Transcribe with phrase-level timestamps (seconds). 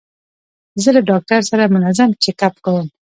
[0.81, 2.87] زه له ډاکټر سره منظم چیک اپ کوم.